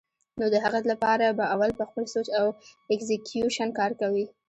[0.39, 2.47] نو د هغې له پاره به اول پۀ خپل سوچ او
[2.91, 4.25] اېکزیکيوشن کار کوي